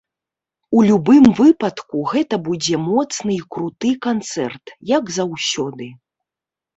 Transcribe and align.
У 0.77 0.83
любым 0.89 1.25
выпадку, 1.39 1.99
гэта 2.13 2.39
будзе 2.47 2.79
моцны 2.85 3.35
і 3.35 3.43
круты 3.57 3.91
канцэрт, 4.07 4.65
як 4.97 5.13
заўсёды. 5.19 5.91